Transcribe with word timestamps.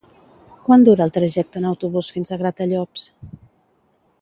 Quant 0.69 0.85
dura 0.87 1.05
el 1.09 1.13
trajecte 1.17 1.61
en 1.61 1.67
autobús 1.73 2.09
fins 2.17 2.33
a 2.37 2.41
Gratallops? 2.43 3.05